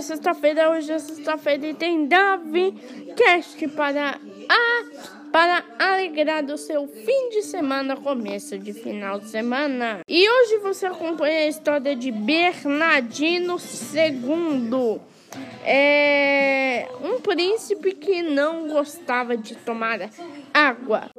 é 0.00 0.02
sexta-feira, 0.02 0.70
hoje 0.70 0.90
é 0.92 0.98
sexta-feira 0.98 1.66
e 1.66 1.74
tem 1.74 2.06
Davi 2.06 2.72
Cast 3.14 3.68
para 3.68 4.18
a 4.48 5.10
para 5.30 5.62
alegrar 5.78 6.44
o 6.46 6.58
seu 6.58 6.88
fim 6.88 7.28
de 7.28 7.42
semana, 7.42 7.96
começo 7.96 8.58
de 8.58 8.72
final 8.72 9.20
de 9.20 9.28
semana. 9.28 10.00
E 10.08 10.28
hoje 10.28 10.58
você 10.58 10.86
acompanha 10.86 11.40
a 11.40 11.46
história 11.46 11.94
de 11.94 12.10
Bernardino 12.10 13.56
II. 13.56 15.00
É 15.64 16.88
um 17.00 17.20
príncipe 17.20 17.92
que 17.92 18.22
não 18.22 18.66
gostava 18.66 19.36
de 19.36 19.54
tomar 19.54 20.00
água. 20.52 21.10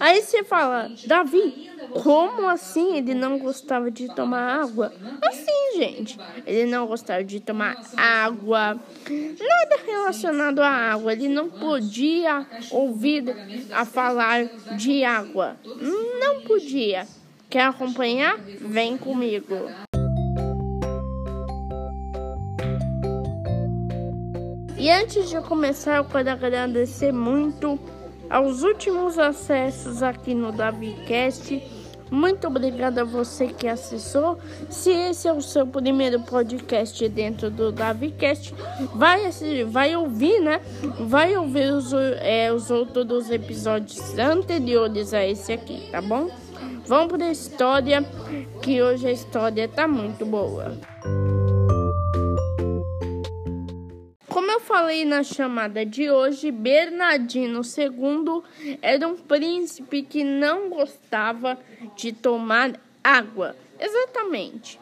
Aí 0.00 0.22
você 0.22 0.44
fala, 0.44 0.90
Davi, 1.06 1.68
como 1.90 2.48
assim 2.48 2.96
ele 2.96 3.14
não 3.14 3.38
gostava 3.38 3.90
de 3.90 4.08
tomar 4.08 4.62
água? 4.62 4.92
Assim, 5.22 5.76
gente, 5.76 6.20
ele 6.46 6.70
não 6.70 6.86
gostava 6.86 7.24
de 7.24 7.40
tomar 7.40 7.76
água, 7.96 8.78
nada 9.08 9.82
relacionado 9.84 10.60
à 10.60 10.68
água. 10.68 11.12
Ele 11.12 11.28
não 11.28 11.48
podia 11.48 12.46
ouvir 12.70 13.36
a 13.72 13.84
falar 13.84 14.48
de 14.70 15.04
água, 15.04 15.56
não 16.20 16.42
podia. 16.42 17.06
Quer 17.50 17.62
acompanhar? 17.62 18.38
Vem 18.60 18.96
comigo. 18.96 19.56
E 24.78 24.90
antes 24.90 25.28
de 25.28 25.40
começar, 25.40 25.96
eu 25.96 26.04
quero 26.04 26.30
agradecer 26.30 27.10
muito 27.12 27.78
aos 28.30 28.62
últimos 28.62 29.18
acessos 29.18 30.02
aqui 30.02 30.34
no 30.34 30.52
DaviCast. 30.52 31.62
Muito 32.10 32.46
obrigada 32.46 33.02
a 33.02 33.04
você 33.04 33.48
que 33.48 33.68
acessou. 33.68 34.38
Se 34.70 34.90
esse 34.90 35.28
é 35.28 35.32
o 35.32 35.42
seu 35.42 35.66
primeiro 35.66 36.20
podcast 36.20 37.06
dentro 37.08 37.50
do 37.50 37.70
DaviCast, 37.70 38.54
vai, 38.94 39.30
vai 39.66 39.94
ouvir, 39.94 40.40
né? 40.40 40.60
Vai 41.00 41.36
ouvir 41.36 41.70
os, 41.70 41.92
é, 42.20 42.50
os 42.52 42.70
outros 42.70 43.30
episódios 43.30 44.18
anteriores 44.18 45.12
a 45.12 45.24
esse 45.24 45.52
aqui, 45.52 45.88
tá 45.90 46.00
bom? 46.00 46.30
Vamos 46.86 47.12
para 47.12 47.26
a 47.26 47.30
história, 47.30 48.02
que 48.62 48.82
hoje 48.82 49.06
a 49.06 49.12
história 49.12 49.68
tá 49.68 49.86
muito 49.86 50.24
boa. 50.24 50.74
Como 54.28 54.50
eu 54.50 54.60
falei 54.60 55.04
na 55.04 55.22
chamada 55.22 55.86
de 55.86 56.10
hoje, 56.10 56.50
Bernardino 56.50 57.62
II 57.62 58.42
era 58.82 59.08
um 59.08 59.16
príncipe 59.16 60.02
que 60.02 60.22
não 60.22 60.68
gostava 60.68 61.58
de 61.96 62.12
tomar 62.12 62.78
água. 63.02 63.56
Exatamente. 63.80 64.78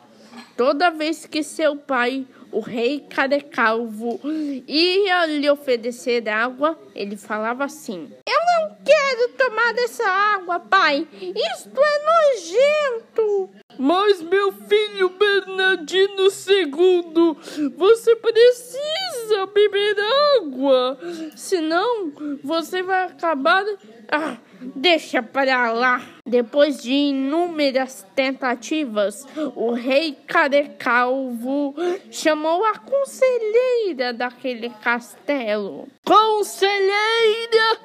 Toda 0.57 0.91
vez 0.91 1.27
que 1.27 1.43
seu 1.43 1.77
pai, 1.77 2.27
o 2.51 2.61
rei 2.61 3.01
Carecalvo, 3.09 4.21
ia 4.67 5.27
lhe 5.27 5.49
oferecer 5.49 6.29
água, 6.29 6.79
ele 6.95 7.17
falava 7.17 7.65
assim: 7.65 8.11
Eu 8.29 8.69
não 8.69 8.77
quero 8.85 9.29
tomar 9.37 9.75
essa 9.79 10.07
água, 10.07 10.61
pai. 10.61 11.07
Isto 11.13 11.81
é 11.81 11.99
nojento. 12.05 13.51
Mas, 13.79 14.23
meu 14.23 14.53
filho 14.53 15.11
Bernardino 15.11 16.25
II, 16.25 17.71
você 17.77 18.17
precisa 18.17 19.47
beber 19.53 19.97
água. 20.39 20.99
Senão, 21.35 22.13
você 22.43 22.83
vai 22.83 23.05
acabar. 23.05 23.65
Ah, 24.11 24.37
deixa 24.61 25.23
para 25.23 25.73
lá. 25.73 26.03
Depois 26.25 26.83
de 26.83 26.93
inúmeras 26.93 28.07
tentativas, 28.15 29.27
o 29.55 29.73
rei 29.73 30.17
Carecalvo 30.27 31.75
chamou 32.11 32.65
a 32.65 32.79
conselheira 32.79 34.13
daquele 34.13 34.71
castelo. 34.83 35.89
Conselheira! 36.05 37.79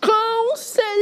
Conselheira! 0.00 0.96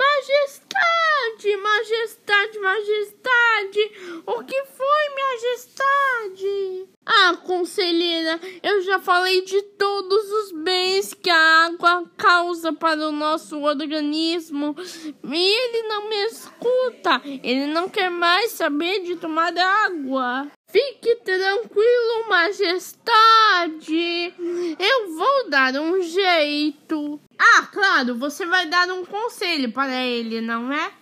Majestade, 0.00 1.56
majestade, 1.58 2.58
majestade! 2.58 4.22
O 4.24 4.42
que 4.42 4.64
foi, 4.64 5.04
majestade? 5.20 6.88
Ah, 7.04 7.36
conselheira, 7.36 8.40
eu 8.62 8.80
já 8.80 8.98
falei 8.98 9.42
de 9.42 9.60
todos 9.60 10.30
os 10.30 10.52
bens 10.52 11.12
que 11.12 11.28
a 11.28 11.66
água 11.66 12.04
causa 12.16 12.72
para 12.72 13.08
o 13.08 13.12
nosso 13.12 13.60
organismo 13.60 14.74
e 15.22 15.52
ele 15.52 15.88
não 15.88 16.08
me 16.08 16.16
escuta. 16.26 17.20
Ele 17.24 17.66
não 17.66 17.88
quer 17.88 18.10
mais 18.10 18.52
saber 18.52 19.00
de 19.00 19.16
tomar 19.16 19.52
água. 19.58 20.50
Fique 20.70 21.16
tranquilo, 21.16 22.28
majestade. 22.28 24.34
Eu 24.78 25.16
vou 25.16 25.50
dar 25.50 25.74
um 25.74 26.00
jeito. 26.00 27.20
Ah, 27.38 27.66
claro, 27.72 28.16
você 28.16 28.46
vai 28.46 28.68
dar 28.68 28.88
um 28.88 29.04
conselho 29.04 29.72
para 29.72 30.04
ele, 30.04 30.40
não 30.40 30.72
é? 30.72 30.92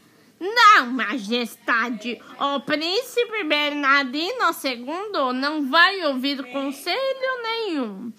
Não, 0.40 0.86
majestade. 0.86 2.18
O 2.40 2.60
príncipe 2.60 3.44
Bernardino 3.44 4.46
II 4.64 5.34
não 5.34 5.68
vai 5.68 6.06
ouvir 6.06 6.42
conselho 6.52 7.42
nenhum. 7.42 8.12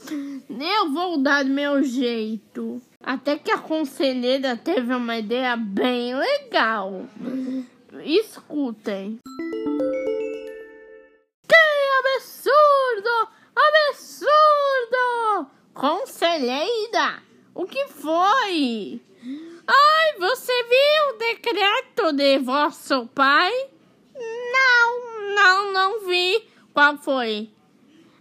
Eu 0.50 0.92
vou 0.92 1.18
dar 1.18 1.46
meu 1.46 1.82
jeito. 1.82 2.82
Até 3.02 3.38
que 3.38 3.50
a 3.50 3.58
conselheira 3.58 4.58
teve 4.58 4.94
uma 4.94 5.18
ideia 5.18 5.56
bem 5.56 6.14
legal. 6.14 7.06
Escutem. 8.04 9.18
Conselheira! 15.80 17.24
O 17.56 17.66
que 17.66 17.88
foi? 17.88 19.00
Ai, 19.66 20.18
você 20.20 20.52
viu 20.64 21.16
o 21.16 21.18
decreto 21.18 22.12
de 22.12 22.38
vosso 22.40 23.08
pai? 23.16 23.54
Não, 24.14 25.36
não, 25.36 25.72
não 25.72 26.06
vi. 26.06 26.44
Qual 26.74 26.98
foi? 26.98 27.50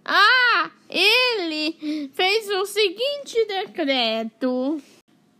Ah, 0.05 0.71
ele 0.89 2.11
fez 2.15 2.49
o 2.49 2.65
seguinte 2.65 3.45
decreto. 3.47 4.81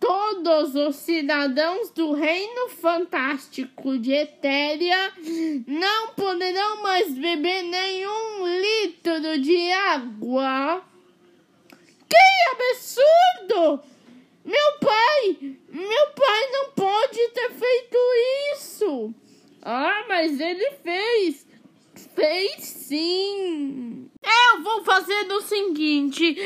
Todos 0.01 0.75
os 0.75 0.97
cidadãos 0.97 1.93
do 1.93 2.15
Reino 2.15 2.69
Fantástico 2.69 3.97
de 3.97 4.11
Etéria 4.11 5.13
não 5.69 6.09
poderão 6.15 6.83
mais 6.83 7.17
beber 7.17 7.63
nenhum 7.63 8.45
litro 8.61 9.41
de 9.41 9.71
água. 9.71 10.83
Que 12.09 12.17
absurdo! 12.53 13.83
Meu 14.45 14.79
pai! 14.81 15.57
Meu 15.69 16.07
pai 16.17 16.51
não 16.53 16.71
pode 16.71 17.29
ter 17.29 17.51
feito 17.51 17.99
isso! 18.55 19.15
Ah, 19.63 20.05
mas 20.09 20.41
ele 20.41 20.71
fez! 20.83 21.47
Fez 22.15 22.65
sim! 22.65 24.11
Eu 24.23 24.63
vou 24.63 24.85
fazer 24.85 25.31
o 25.33 25.41
seguinte: 25.41 26.37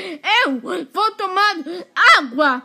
eu 0.45 0.61
vou 0.61 1.11
tomar 1.13 1.57
água, 2.19 2.63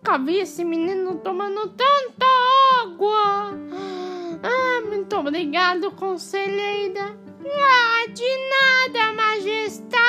nunca 0.00 0.18
vi 0.18 0.38
esse 0.38 0.64
menino 0.64 1.16
tomando 1.16 1.68
tanta 1.68 2.26
água. 2.82 3.52
Ah, 4.42 4.80
muito 4.86 5.14
obrigado, 5.16 5.90
conselheira. 5.92 7.16
Ah, 7.44 8.06
de 8.12 8.24
nada, 8.94 9.12
majestade. 9.12 10.00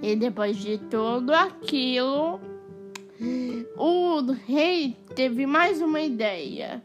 E 0.00 0.16
depois 0.16 0.56
de 0.56 0.78
tudo 0.78 1.34
aquilo, 1.34 2.40
o 3.76 4.32
rei 4.46 4.96
teve 5.14 5.46
mais 5.46 5.82
uma 5.82 6.00
ideia. 6.00 6.82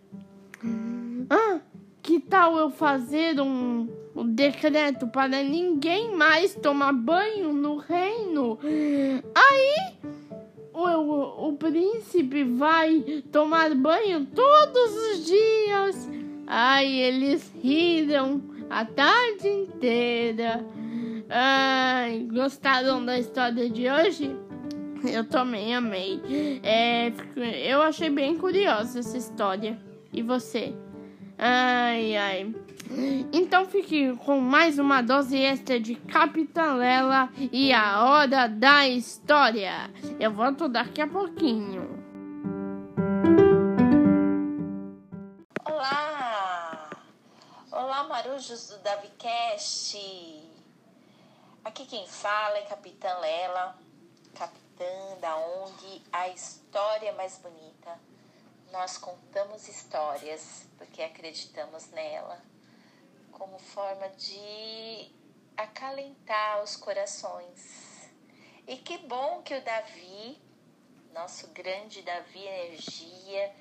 Ah, 1.30 1.60
que 2.02 2.20
tal 2.20 2.58
eu 2.58 2.72
fazer 2.72 3.40
um, 3.40 3.88
um 4.16 4.26
decreto 4.28 5.08
para 5.08 5.44
ninguém 5.44 6.16
mais 6.16 6.56
tomar 6.56 6.94
banho 6.94 7.54
no 7.54 7.78
reino? 7.78 8.58
Aí 9.36 9.94
o, 10.74 11.50
o, 11.50 11.54
príncipe 11.54 12.44
vai 12.44 13.24
tomar 13.32 13.74
banho 13.76 14.26
todos 14.26 14.96
os 14.96 15.26
dias. 15.26 16.10
Aí 16.48 17.00
eles 17.02 17.52
riram 17.62 18.42
a 18.70 18.86
tarde 18.86 19.48
inteira. 19.48 20.66
Ai, 21.30 22.28
gostaram 22.32 23.06
da 23.06 23.18
história 23.18 23.70
de 23.70 23.90
hoje? 23.90 24.36
Eu 25.04 25.24
também 25.24 25.74
amei. 25.76 26.22
É, 26.64 27.12
eu 27.68 27.82
achei 27.82 28.10
bem 28.10 28.38
curiosa 28.38 29.00
essa 29.00 29.18
história. 29.18 29.80
E 30.14 30.22
você? 30.22 30.74
Ai, 31.38 32.16
ai. 32.16 32.56
Então 33.32 33.66
fique 33.66 34.16
com 34.18 34.40
mais 34.40 34.78
uma 34.78 35.02
dose 35.02 35.38
extra 35.38 35.80
de 35.80 35.96
Capitã 35.96 36.74
Lela 36.74 37.30
e 37.52 37.72
a 37.72 38.04
hora 38.04 38.48
da 38.48 38.86
história. 38.88 39.90
Eu 40.20 40.32
volto 40.34 40.68
daqui 40.68 41.02
a 41.02 41.08
pouquinho. 41.08 41.90
Olá! 45.64 46.90
Olá, 47.72 48.04
marujos 48.04 48.68
do 48.70 48.80
DaviCast! 48.80 49.98
Aqui 51.64 51.86
quem 51.86 52.06
fala 52.08 52.58
é 52.58 52.64
Capitã 52.64 53.20
Lela, 53.20 53.78
capitã 54.34 55.18
da 55.22 55.38
ONG 55.38 56.02
A 56.12 56.28
História 56.28 57.14
Mais 57.14 57.38
Bonita. 57.38 57.98
Nós 58.74 58.98
contamos 58.98 59.68
histórias 59.70 60.68
porque 60.78 61.02
acreditamos 61.02 61.90
nela 61.92 62.52
como 63.42 63.58
forma 63.58 64.08
de 64.10 65.12
acalentar 65.58 66.62
os 66.62 66.76
corações. 66.76 68.08
E 68.68 68.78
que 68.78 69.00
bom 69.00 69.42
que 69.42 69.56
o 69.56 69.64
Davi, 69.64 70.40
nosso 71.12 71.48
grande 71.48 72.04
Davi 72.04 72.46
Energia, 72.46 73.56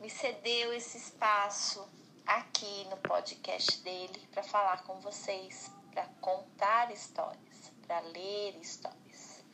me 0.00 0.08
cedeu 0.08 0.72
esse 0.72 0.96
espaço 0.96 1.86
aqui 2.24 2.86
no 2.88 2.96
podcast 2.96 3.82
dele 3.82 4.26
para 4.32 4.42
falar 4.42 4.84
com 4.84 4.98
vocês, 5.00 5.70
para 5.92 6.06
contar 6.22 6.90
histórias, 6.90 7.70
para 7.86 8.00
ler 8.00 8.56
histórias. 8.56 9.44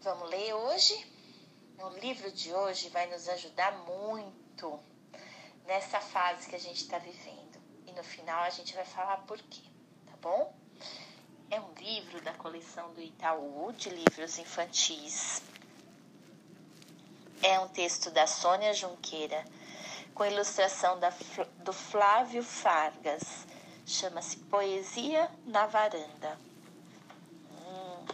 Vamos 0.00 0.28
ler 0.28 0.52
hoje? 0.52 1.06
O 1.78 1.90
livro 1.90 2.32
de 2.32 2.52
hoje 2.52 2.88
vai 2.88 3.06
nos 3.06 3.28
ajudar 3.28 3.70
muito 3.86 4.80
nessa 5.64 6.00
fase 6.00 6.48
que 6.48 6.56
a 6.56 6.60
gente 6.60 6.82
está 6.82 6.98
vivendo 6.98 7.49
no 8.00 8.04
final 8.04 8.44
a 8.44 8.50
gente 8.50 8.74
vai 8.74 8.84
falar 8.86 9.18
por 9.26 9.36
quê, 9.36 9.60
tá 10.06 10.14
bom? 10.22 10.54
É 11.50 11.60
um 11.60 11.70
livro 11.74 12.18
da 12.22 12.32
coleção 12.32 12.94
do 12.94 13.02
Itaú 13.02 13.74
de 13.76 13.90
livros 13.90 14.38
infantis. 14.38 15.42
É 17.42 17.60
um 17.60 17.68
texto 17.68 18.10
da 18.10 18.26
Sônia 18.26 18.72
Junqueira, 18.72 19.44
com 20.14 20.24
ilustração 20.24 20.98
da, 20.98 21.12
do 21.58 21.74
Flávio 21.74 22.42
Fargas. 22.42 23.46
Chama-se 23.84 24.38
Poesia 24.38 25.30
na 25.44 25.66
Varanda. 25.66 26.38
Hum, 27.50 28.06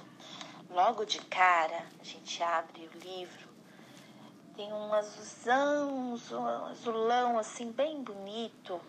logo 0.70 1.04
de 1.04 1.20
cara, 1.26 1.86
a 2.00 2.04
gente 2.04 2.42
abre 2.42 2.90
o 2.92 2.98
livro, 2.98 3.48
tem 4.56 4.72
um 4.72 4.92
azulão, 4.92 6.16
um 6.32 6.66
azulão 6.66 7.38
assim 7.38 7.70
bem 7.70 8.02
bonito 8.02 8.80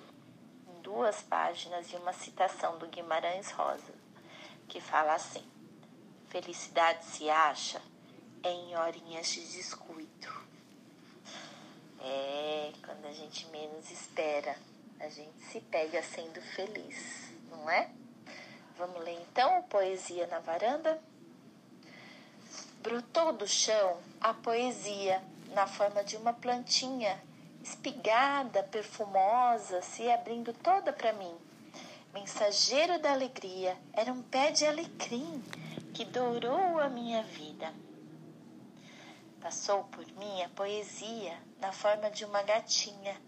duas 0.87 1.21
páginas 1.21 1.91
e 1.91 1.97
uma 1.97 2.13
citação 2.13 2.77
do 2.77 2.87
Guimarães 2.87 3.51
Rosa, 3.51 3.93
que 4.69 4.79
fala 4.79 5.15
assim: 5.15 5.45
Felicidade 6.29 7.03
se 7.03 7.29
acha 7.29 7.81
em 8.41 8.73
horinhas 8.77 9.27
de 9.27 9.41
descuido. 9.51 10.47
É, 11.99 12.71
quando 12.85 13.05
a 13.05 13.11
gente 13.11 13.47
menos 13.47 13.91
espera, 13.91 14.55
a 15.01 15.09
gente 15.09 15.37
se 15.51 15.59
pega 15.59 16.01
sendo 16.01 16.41
feliz, 16.55 17.33
não 17.49 17.69
é? 17.69 17.89
Vamos 18.77 19.03
ler 19.03 19.19
então 19.29 19.63
Poesia 19.63 20.25
na 20.27 20.39
Varanda? 20.39 21.01
Brotou 22.81 23.33
do 23.33 23.45
chão 23.45 23.99
a 24.21 24.33
poesia 24.33 25.21
na 25.49 25.67
forma 25.67 26.01
de 26.05 26.15
uma 26.15 26.31
plantinha 26.31 27.21
espigada, 27.67 28.63
perfumosa, 28.63 29.81
se 29.81 30.09
abrindo 30.09 30.53
toda 30.53 30.93
para 30.93 31.11
mim. 31.13 31.35
Mensageiro 32.13 32.97
da 32.99 33.11
alegria, 33.11 33.77
era 33.91 34.11
um 34.11 34.21
pé 34.23 34.51
de 34.51 34.65
alecrim 34.65 35.43
que 35.93 36.05
dourou 36.05 36.79
a 36.79 36.87
minha 36.87 37.21
vida. 37.23 37.73
Passou 39.41 39.83
por 39.85 40.05
mim 40.13 40.41
a 40.41 40.49
poesia 40.49 41.37
na 41.59 41.71
forma 41.71 42.09
de 42.09 42.23
uma 42.23 42.41
gatinha, 42.41 43.21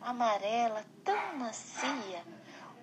amarela, 0.00 0.84
tão 1.04 1.38
macia, 1.38 2.22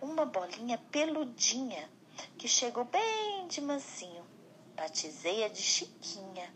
uma 0.02 0.26
bolinha 0.26 0.78
peludinha 0.90 1.90
que 2.38 2.48
chegou 2.48 2.86
bem 2.86 3.48
de 3.48 3.62
mansinho. 3.62 4.26
Batizei-a 4.76 5.50
de 5.50 5.62
Chiquinha, 5.62 6.52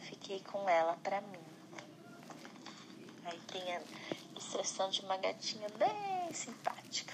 fiquei 0.00 0.40
com 0.40 0.68
ela 0.68 0.98
para 1.02 1.20
mim. 1.20 1.45
Aí 3.26 3.40
tem 3.48 3.74
a 3.74 3.80
ilustração 4.30 4.88
de 4.88 5.00
uma 5.00 5.16
gatinha 5.16 5.68
bem 5.70 6.32
simpática. 6.32 7.12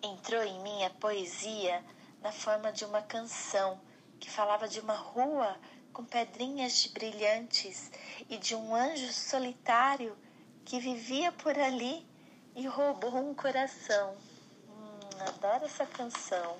Entrou 0.00 0.44
em 0.44 0.60
mim 0.62 0.84
a 0.84 0.90
poesia 0.90 1.84
na 2.20 2.30
forma 2.30 2.70
de 2.72 2.84
uma 2.84 3.02
canção 3.02 3.80
que 4.20 4.30
falava 4.30 4.68
de 4.68 4.78
uma 4.78 4.94
rua 4.94 5.56
com 5.92 6.04
pedrinhas 6.04 6.78
de 6.78 6.90
brilhantes 6.90 7.90
e 8.30 8.38
de 8.38 8.54
um 8.54 8.72
anjo 8.72 9.12
solitário 9.12 10.16
que 10.64 10.78
vivia 10.78 11.32
por 11.32 11.58
ali 11.58 12.06
e 12.54 12.64
roubou 12.68 13.16
um 13.16 13.34
coração. 13.34 14.16
Hum, 14.68 15.24
adoro 15.26 15.64
essa 15.64 15.84
canção. 15.84 16.56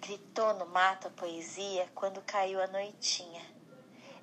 Gritou 0.00 0.54
no 0.54 0.66
mato 0.66 1.06
a 1.06 1.10
poesia 1.10 1.88
quando 1.94 2.20
caiu 2.22 2.60
a 2.60 2.66
noitinha 2.66 3.59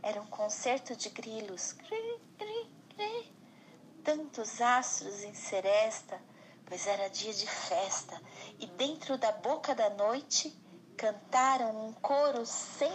era 0.07 0.21
um 0.21 0.27
concerto 0.27 0.95
de 0.95 1.09
grilos. 1.09 1.73
Cri, 1.73 2.21
cri, 2.37 2.71
cri. 2.95 3.33
Tantos 4.05 4.61
astros 4.61 5.21
em 5.23 5.33
seresta, 5.33 6.17
pois 6.65 6.87
era 6.87 7.09
dia 7.09 7.33
de 7.33 7.45
festa, 7.45 8.21
e 8.57 8.67
dentro 8.67 9.17
da 9.17 9.33
boca 9.33 9.75
da 9.75 9.89
noite 9.89 10.57
cantaram 10.95 11.87
um 11.87 11.91
coro 11.91 12.45
sem 12.45 12.89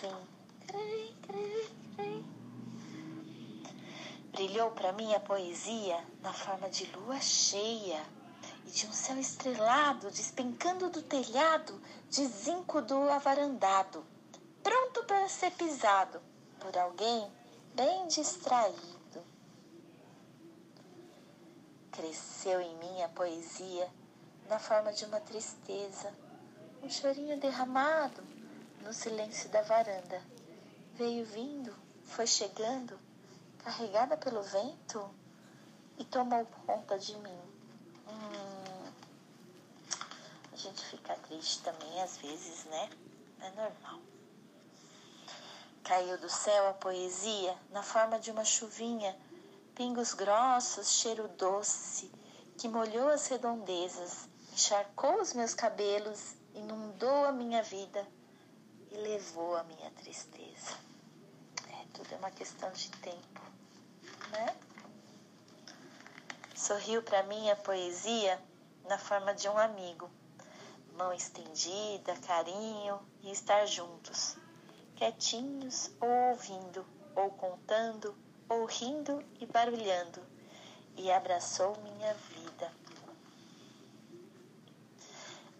fim. 0.00 0.16
Cri, 0.66 1.14
cri, 1.26 1.76
cri. 1.96 2.24
Brilhou 4.32 4.70
para 4.70 4.94
mim 4.94 5.12
a 5.12 5.20
poesia 5.20 6.02
na 6.22 6.32
forma 6.32 6.70
de 6.70 6.86
lua 6.96 7.20
cheia 7.20 8.02
e 8.66 8.70
de 8.70 8.86
um 8.86 8.92
céu 8.92 9.18
estrelado 9.18 10.10
despencando 10.10 10.88
do 10.88 11.02
telhado 11.02 11.78
de 12.08 12.24
zinco 12.26 12.80
do 12.80 13.10
avarandado, 13.10 14.02
pronto 14.62 15.04
para 15.04 15.28
ser 15.28 15.50
pisado 15.50 16.22
por 16.64 16.78
alguém 16.78 17.30
bem 17.74 18.08
distraído. 18.08 19.22
Cresceu 21.92 22.58
em 22.58 22.74
mim 22.78 23.02
a 23.02 23.08
poesia 23.10 23.86
na 24.48 24.58
forma 24.58 24.90
de 24.90 25.04
uma 25.04 25.20
tristeza, 25.20 26.10
um 26.82 26.88
chorinho 26.88 27.38
derramado 27.38 28.22
no 28.80 28.94
silêncio 28.94 29.50
da 29.50 29.60
varanda. 29.60 30.22
Veio 30.94 31.26
vindo, 31.26 31.74
foi 32.04 32.26
chegando, 32.26 32.98
carregada 33.58 34.16
pelo 34.16 34.42
vento 34.42 35.14
e 35.98 36.04
tomou 36.04 36.46
conta 36.66 36.98
de 36.98 37.14
mim. 37.18 37.40
Hum, 38.08 38.92
a 40.50 40.56
gente 40.56 40.82
fica 40.86 41.14
triste 41.16 41.62
também 41.62 42.02
às 42.02 42.16
vezes, 42.16 42.64
né? 42.64 42.88
É 43.42 43.50
normal. 43.50 44.13
Caiu 45.84 46.16
do 46.16 46.30
céu 46.30 46.70
a 46.70 46.72
poesia 46.72 47.54
na 47.68 47.82
forma 47.82 48.18
de 48.18 48.30
uma 48.30 48.42
chuvinha, 48.42 49.14
pingos 49.74 50.14
grossos, 50.14 50.94
cheiro 50.94 51.28
doce, 51.28 52.10
que 52.56 52.66
molhou 52.66 53.10
as 53.10 53.26
redondezas, 53.26 54.26
encharcou 54.50 55.20
os 55.20 55.34
meus 55.34 55.52
cabelos, 55.52 56.36
inundou 56.54 57.26
a 57.26 57.32
minha 57.32 57.62
vida 57.62 58.08
e 58.90 58.96
levou 58.96 59.58
a 59.58 59.62
minha 59.64 59.90
tristeza. 59.90 60.72
É, 61.68 61.84
tudo 61.92 62.14
é 62.14 62.16
uma 62.16 62.30
questão 62.30 62.72
de 62.72 62.90
tempo, 62.90 63.42
né? 64.30 64.56
Sorriu 66.56 67.02
para 67.02 67.24
mim 67.24 67.50
a 67.50 67.56
poesia 67.56 68.42
na 68.88 68.96
forma 68.96 69.34
de 69.34 69.50
um 69.50 69.58
amigo, 69.58 70.10
mão 70.94 71.12
estendida, 71.12 72.16
carinho 72.26 72.98
e 73.20 73.30
estar 73.30 73.66
juntos 73.66 74.42
quietinhos 74.96 75.90
ou 76.00 76.08
ouvindo, 76.30 76.84
ou 77.14 77.30
contando, 77.30 78.14
ou 78.48 78.64
rindo 78.64 79.24
e 79.40 79.46
barulhando, 79.46 80.20
e 80.96 81.10
abraçou 81.10 81.76
minha 81.82 82.14
vida. 82.14 82.72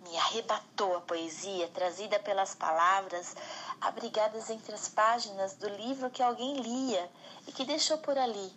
Me 0.02 0.16
arrebatou 0.18 0.96
a 0.96 1.00
poesia 1.00 1.66
trazida 1.68 2.20
pelas 2.20 2.54
palavras 2.54 3.34
abrigadas 3.80 4.50
entre 4.50 4.74
as 4.74 4.88
páginas 4.88 5.54
do 5.54 5.68
livro 5.68 6.10
que 6.10 6.22
alguém 6.22 6.60
lia 6.60 7.10
e 7.46 7.52
que 7.52 7.64
deixou 7.64 7.98
por 7.98 8.16
ali. 8.16 8.52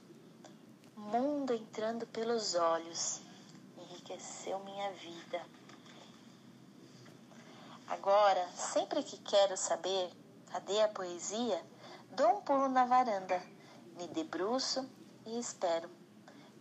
Mundo 0.96 1.54
entrando 1.54 2.06
pelos 2.08 2.54
olhos, 2.56 3.22
enriqueceu 3.78 4.60
minha 4.60 4.92
vida. 4.92 5.42
Agora, 7.88 8.46
sempre 8.52 9.02
que 9.02 9.18
quero 9.18 9.56
saber 9.56 10.12
cadê 10.52 10.82
a 10.82 10.88
poesia, 10.88 11.64
dou 12.12 12.38
um 12.38 12.42
pulo 12.42 12.68
na 12.70 12.86
varanda, 12.86 13.42
me 13.96 14.08
debruço 14.08 14.88
e 15.26 15.40
espero. 15.40 15.90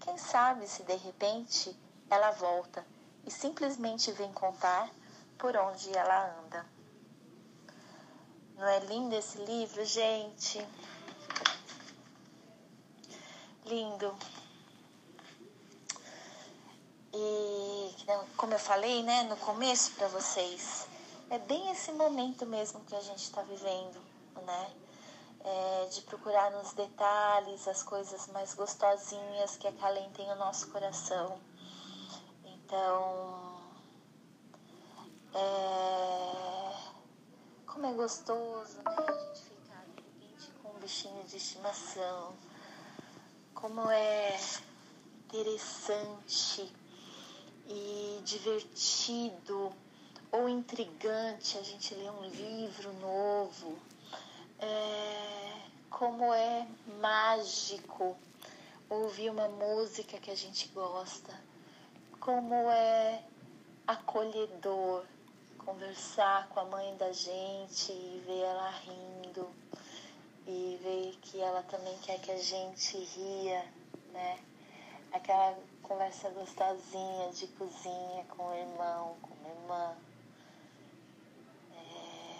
Quem 0.00 0.18
sabe 0.18 0.66
se 0.68 0.82
de 0.82 0.96
repente 0.96 1.76
ela 2.10 2.30
volta 2.32 2.86
e 3.24 3.30
simplesmente 3.30 4.12
vem 4.12 4.32
contar 4.32 4.90
por 5.38 5.56
onde 5.56 5.96
ela 5.96 6.38
anda. 6.40 6.66
Não 8.56 8.66
é 8.66 8.78
lindo 8.80 9.14
esse 9.14 9.38
livro, 9.38 9.84
gente? 9.84 10.66
Lindo. 13.64 14.16
E 17.12 17.94
como 18.36 18.54
eu 18.54 18.58
falei, 18.58 19.02
né, 19.02 19.24
no 19.24 19.36
começo 19.36 19.92
para 19.92 20.08
vocês, 20.08 20.85
é 21.30 21.38
bem 21.38 21.70
esse 21.70 21.92
momento 21.92 22.46
mesmo 22.46 22.80
que 22.84 22.94
a 22.94 23.00
gente 23.00 23.22
está 23.22 23.42
vivendo, 23.42 24.00
né? 24.44 24.70
É, 25.40 25.86
de 25.86 26.00
procurar 26.02 26.50
nos 26.50 26.72
detalhes 26.72 27.68
as 27.68 27.82
coisas 27.82 28.26
mais 28.28 28.54
gostosinhas 28.54 29.56
que 29.56 29.68
acalentem 29.68 30.30
o 30.32 30.36
nosso 30.36 30.68
coração. 30.70 31.38
Então, 32.44 33.60
é, 35.34 36.72
como 37.66 37.86
é 37.86 37.92
gostoso, 37.92 38.76
né? 38.78 38.82
A 38.86 39.34
gente 39.34 39.42
ficar 39.42 39.84
repente 39.96 40.50
com 40.62 40.70
um 40.70 40.80
bichinho 40.80 41.22
de 41.24 41.36
estimação. 41.36 42.34
Como 43.54 43.88
é 43.90 44.38
interessante 45.26 46.72
e 47.68 48.20
divertido 48.24 49.72
ou 50.36 50.48
intrigante 50.48 51.58
a 51.58 51.62
gente 51.62 51.94
ler 51.94 52.10
um 52.10 52.28
livro 52.28 52.92
novo. 52.94 53.78
É, 54.58 55.60
como 55.90 56.32
é 56.32 56.66
mágico 57.00 58.16
ouvir 58.88 59.30
uma 59.30 59.48
música 59.48 60.18
que 60.18 60.30
a 60.30 60.34
gente 60.34 60.68
gosta. 60.68 61.32
Como 62.20 62.54
é 62.70 63.22
acolhedor 63.86 65.04
conversar 65.58 66.48
com 66.48 66.60
a 66.60 66.64
mãe 66.64 66.96
da 66.96 67.10
gente 67.12 67.90
e 67.90 68.22
ver 68.24 68.42
ela 68.42 68.70
rindo 68.70 69.50
e 70.46 70.78
ver 70.80 71.18
que 71.22 71.40
ela 71.40 71.62
também 71.64 71.96
quer 71.98 72.20
que 72.20 72.30
a 72.30 72.38
gente 72.38 72.96
ria, 72.98 73.64
né? 74.12 74.38
Aquela 75.12 75.58
conversa 75.82 76.30
gostosinha 76.30 77.32
de 77.32 77.48
cozinha 77.48 78.24
com 78.28 78.44
o 78.44 78.54
irmão, 78.54 79.16
com 79.20 79.34
a 79.44 79.48
irmã. 79.50 79.96
É... 81.74 82.36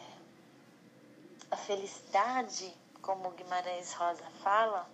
A 1.50 1.55
felicidade, 1.66 2.73
como 3.02 3.32
Guimarães 3.32 3.92
Rosa 3.94 4.25
fala, 4.42 4.88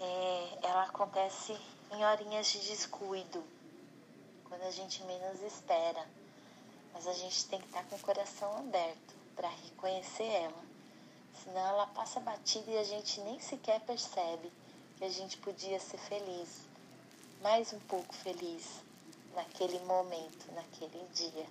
é... 0.00 0.58
ela 0.62 0.84
acontece 0.84 1.58
em 1.90 2.04
horinhas 2.04 2.46
de 2.46 2.60
descuido, 2.60 3.42
quando 4.44 4.62
a 4.62 4.70
gente 4.70 5.02
menos 5.04 5.40
espera. 5.42 6.06
Mas 6.92 7.06
a 7.06 7.12
gente 7.12 7.46
tem 7.46 7.60
que 7.60 7.66
estar 7.66 7.84
com 7.84 7.96
o 7.96 8.00
coração 8.00 8.56
aberto 8.58 9.14
para 9.34 9.48
reconhecer 9.48 10.28
ela. 10.28 10.64
Senão 11.42 11.66
ela 11.66 11.86
passa 11.88 12.20
batida 12.20 12.70
e 12.70 12.78
a 12.78 12.84
gente 12.84 13.20
nem 13.22 13.40
sequer 13.40 13.80
percebe 13.80 14.52
que 14.96 15.04
a 15.04 15.08
gente 15.08 15.38
podia 15.38 15.80
ser 15.80 15.98
feliz 15.98 16.60
mais 17.42 17.72
um 17.72 17.80
pouco 17.80 18.14
feliz 18.14 18.82
naquele 19.34 19.80
momento, 19.80 20.52
naquele 20.52 21.04
dia. 21.12 21.46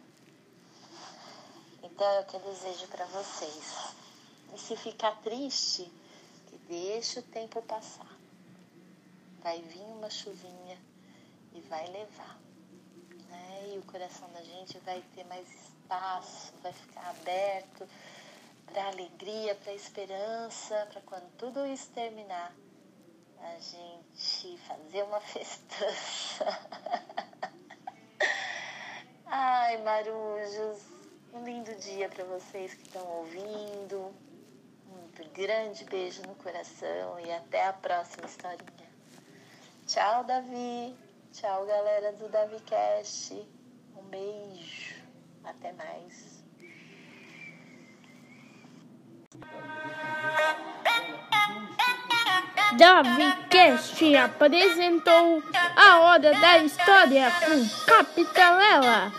Então 1.83 2.07
é 2.07 2.21
o 2.21 2.25
que 2.25 2.35
eu 2.35 2.39
desejo 2.39 2.87
para 2.87 3.05
vocês. 3.07 4.00
E 4.53 4.59
se 4.59 4.75
ficar 4.75 5.21
triste, 5.21 5.91
que 6.47 6.57
deixe 6.67 7.19
o 7.19 7.23
tempo 7.23 7.61
passar. 7.61 8.17
Vai 9.41 9.61
vir 9.61 9.81
uma 9.81 10.09
chuvinha 10.09 10.77
e 11.53 11.61
vai 11.61 11.87
levar. 11.87 12.39
Né? 13.29 13.73
E 13.73 13.77
o 13.77 13.83
coração 13.83 14.29
da 14.31 14.43
gente 14.43 14.77
vai 14.79 15.01
ter 15.15 15.23
mais 15.25 15.47
espaço, 15.49 16.53
vai 16.61 16.73
ficar 16.73 17.09
aberto 17.09 17.87
para 18.65 18.87
alegria, 18.87 19.55
para 19.55 19.73
esperança, 19.73 20.87
para 20.91 21.01
quando 21.01 21.29
tudo 21.37 21.65
isso 21.65 21.89
terminar, 21.91 22.53
a 23.39 23.59
gente 23.59 24.57
fazer 24.67 25.03
uma 25.03 25.19
festança. 25.21 26.45
Ai, 29.25 29.77
marujos, 29.83 30.79
um 31.33 31.43
lindo 31.43 31.73
dia 31.75 32.07
para 32.09 32.23
vocês 32.25 32.73
que 32.73 32.83
estão 32.83 33.05
ouvindo. 33.07 34.13
Um 35.19 35.29
grande 35.33 35.83
beijo 35.85 36.21
no 36.23 36.35
coração 36.35 37.19
e 37.19 37.31
até 37.31 37.67
a 37.67 37.73
próxima 37.73 38.25
historinha. 38.25 38.89
Tchau, 39.85 40.23
Davi. 40.23 40.95
Tchau, 41.33 41.65
galera 41.65 42.13
do 42.13 42.29
DaviCast. 42.29 43.33
Um 43.95 44.03
beijo. 44.03 44.95
Até 45.43 45.73
mais. 45.73 46.41
Davi 52.77 53.47
Cast 53.49 54.15
apresentou 54.15 55.43
a 55.75 55.99
Hora 55.99 56.33
da 56.33 56.57
História 56.59 57.29
com 57.45 57.85
Capitalela. 57.85 59.11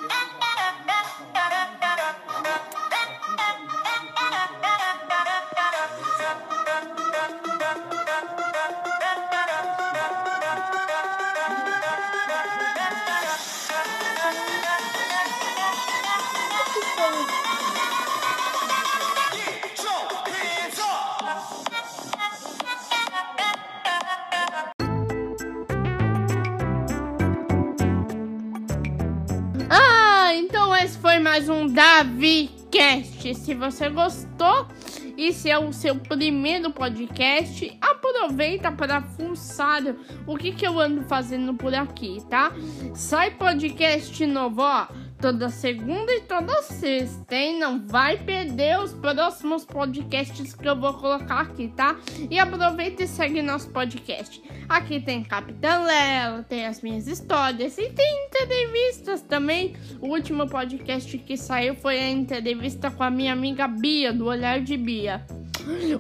Mais 31.43 31.49
um 31.49 31.67
Davi 31.67 32.51
Cast. 32.71 33.35
Se 33.35 33.53
você 33.53 33.89
gostou 33.89 34.69
e 35.17 35.33
se 35.33 35.51
é 35.51 35.59
o 35.59 35.73
seu 35.73 35.97
primeiro 35.97 36.71
podcast, 36.71 37.77
aproveita 37.81 38.71
para 38.71 39.03
fuçar 39.03 39.83
o 40.25 40.37
que, 40.37 40.53
que 40.53 40.65
eu 40.65 40.79
ando 40.79 41.03
fazendo 41.03 41.53
por 41.55 41.75
aqui, 41.75 42.19
tá? 42.31 42.53
Sai 42.95 43.33
podcast 43.33 44.25
novo, 44.25 44.63
ó 44.63 44.87
toda 45.23 45.49
segunda 45.51 46.13
e 46.13 46.23
toda 46.23 46.63
sexta, 46.63 47.37
hein? 47.37 47.61
Não 47.61 47.87
vai 47.87 48.19
perder 48.19 48.81
os 48.81 48.93
próximos 48.93 49.65
podcasts 49.65 50.53
que 50.53 50.69
eu 50.69 50.75
vou 50.75 50.93
colocar 50.95 51.43
aqui, 51.43 51.69
tá? 51.69 51.97
E 52.29 52.41
aproveita 52.41 53.05
e 53.05 53.07
segue 53.07 53.41
nosso 53.41 53.71
podcast. 53.71 54.43
Aqui 54.69 55.01
tem 55.01 55.23
Capitã 55.23 55.85
Lela, 55.85 56.43
tem 56.43 56.67
as 56.67 56.83
minhas 56.83 57.07
histórias 57.07 57.79
e 57.79 57.89
tem 57.91 58.27
entrevistas 58.27 59.23
também. 59.23 59.77
O 60.01 60.09
último 60.09 60.49
podcast 60.49 61.17
que 61.17 61.37
saiu 61.37 61.77
foi 61.77 62.01
a 62.01 62.11
entrevista 62.11 62.91
com 62.91 63.05
a 63.05 63.11
minha 63.11 63.33
amiga 63.33 63.69
Bia, 63.69 64.13
do 64.13 64.27
Olhar 64.27 64.61
de 64.61 64.77
Bia. 64.77 65.25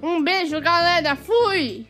Um 0.02 0.20
beijo, 0.20 0.60
galera. 0.60 1.14
Fui! 1.14 1.86